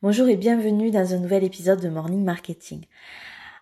[0.00, 2.84] Bonjour et bienvenue dans un nouvel épisode de Morning Marketing.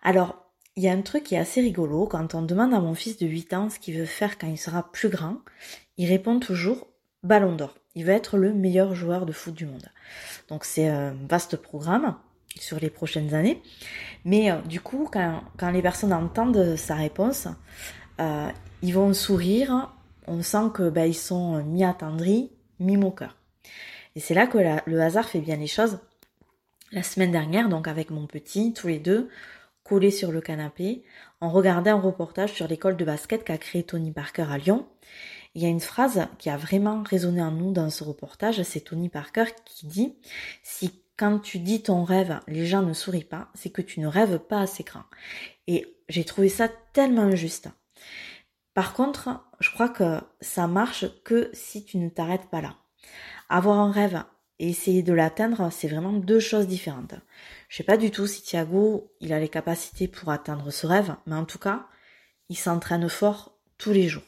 [0.03, 0.35] Alors,
[0.75, 3.17] il y a un truc qui est assez rigolo quand on demande à mon fils
[3.17, 5.39] de 8 ans ce qu'il veut faire quand il sera plus grand.
[5.97, 6.89] Il répond toujours
[7.23, 7.73] ballon d'or.
[7.95, 9.87] Il veut être le meilleur joueur de foot du monde.
[10.47, 12.15] Donc c'est un vaste programme
[12.59, 13.63] sur les prochaines années.
[14.23, 17.47] Mais euh, du coup, quand, les personnes entendent sa réponse,
[18.21, 18.49] euh,
[18.83, 19.91] ils vont sourire.
[20.27, 23.37] On sent que ben, ils sont mi-attendris, mi-moqueurs.
[24.15, 25.97] Et c'est là que le hasard fait bien les choses
[26.91, 29.29] la semaine dernière, donc avec mon petit, tous les deux,
[29.83, 31.03] collés sur le canapé,
[31.41, 34.87] on regardait un reportage sur l'école de basket qu'a créé Tony Parker à Lyon.
[35.55, 38.81] Il y a une phrase qui a vraiment résonné en nous dans ce reportage, c'est
[38.81, 40.15] Tony Parker qui dit
[40.63, 44.07] si quand tu dis ton rêve, les gens ne sourient pas, c'est que tu ne
[44.07, 45.05] rêves pas assez grand.
[45.65, 47.69] Et j'ai trouvé ça tellement juste.
[48.75, 52.75] Par contre, je crois que ça marche que si tu ne t'arrêtes pas là.
[53.49, 54.23] Avoir un rêve
[54.59, 57.15] et essayer de l'atteindre, c'est vraiment deux choses différentes.
[57.69, 61.15] Je sais pas du tout si Thiago, il a les capacités pour atteindre ce rêve,
[61.25, 61.87] mais en tout cas,
[62.49, 64.23] il s'entraîne fort tous les jours.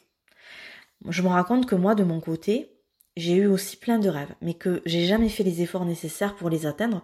[1.07, 2.71] Je me compte que moi, de mon côté,
[3.15, 6.49] j'ai eu aussi plein de rêves, mais que j'ai jamais fait les efforts nécessaires pour
[6.49, 7.03] les atteindre,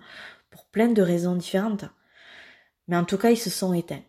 [0.50, 1.86] pour plein de raisons différentes.
[2.88, 4.04] Mais en tout cas, ils se sont éteints.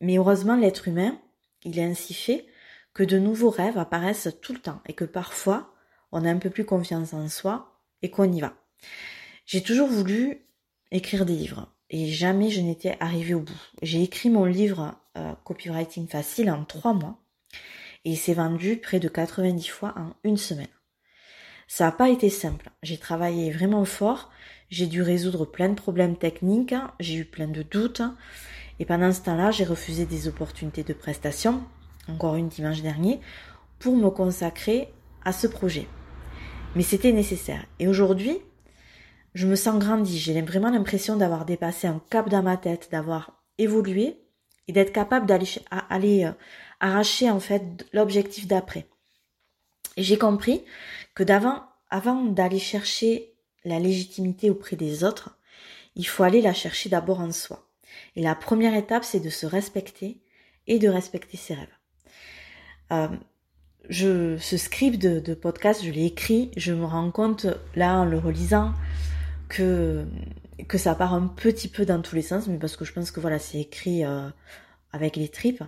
[0.00, 1.18] Mais heureusement, l'être humain,
[1.64, 2.46] il est ainsi fait
[2.94, 5.74] que de nouveaux rêves apparaissent tout le temps et que parfois,
[6.12, 8.54] on a un peu plus confiance en soi et qu'on y va.
[9.46, 10.46] J'ai toujours voulu
[10.90, 13.60] écrire des livres et jamais je n'étais arrivée au bout.
[13.82, 17.18] J'ai écrit mon livre euh, Copywriting Facile en trois mois
[18.04, 20.66] et il s'est vendu près de 90 fois en une semaine.
[21.68, 22.70] Ça n'a pas été simple.
[22.82, 24.30] J'ai travaillé vraiment fort,
[24.68, 28.02] j'ai dû résoudre plein de problèmes techniques, j'ai eu plein de doutes
[28.78, 31.62] et pendant ce temps-là, j'ai refusé des opportunités de prestation,
[32.08, 33.20] encore une dimanche dernier,
[33.78, 34.92] pour me consacrer
[35.24, 35.86] à ce projet
[36.74, 37.64] mais c'était nécessaire.
[37.78, 38.38] Et aujourd'hui,
[39.34, 43.42] je me sens grandi, j'ai vraiment l'impression d'avoir dépassé un cap dans ma tête, d'avoir
[43.58, 44.16] évolué
[44.68, 46.32] et d'être capable d'aller aller, euh,
[46.80, 48.86] arracher en fait l'objectif d'après.
[49.96, 50.64] J'ai compris
[51.14, 55.38] que d'avant, avant d'aller chercher la légitimité auprès des autres,
[55.94, 57.68] il faut aller la chercher d'abord en soi.
[58.14, 60.20] Et la première étape, c'est de se respecter
[60.66, 61.76] et de respecter ses rêves.
[62.92, 63.08] Euh,
[63.88, 68.18] je, ce script de, podcast, je l'ai écrit, je me rends compte là en le
[68.18, 68.72] relisant
[69.48, 70.04] que
[70.68, 73.10] que ça part un petit peu dans tous les sens, mais parce que je pense
[73.10, 74.28] que voilà, c'est écrit euh,
[74.90, 75.62] avec les tripes.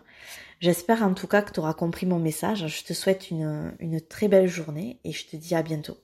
[0.60, 2.66] J'espère en tout cas que tu auras compris mon message.
[2.66, 5.98] Je te souhaite une, une très belle journée et je te dis à bientôt.